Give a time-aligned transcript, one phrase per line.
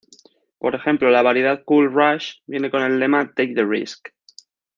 [0.57, 4.07] Por ejemplo, la variedad Cool Rush viene con el lema "Take The Risk".